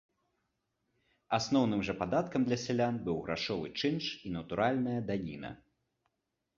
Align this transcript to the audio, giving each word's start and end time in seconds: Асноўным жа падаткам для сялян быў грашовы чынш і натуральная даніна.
Асноўным 1.39 1.83
жа 1.91 1.95
падаткам 2.01 2.41
для 2.49 2.59
сялян 2.65 2.95
быў 3.05 3.23
грашовы 3.31 3.67
чынш 3.79 4.05
і 4.25 4.35
натуральная 4.41 5.01
даніна. 5.15 5.57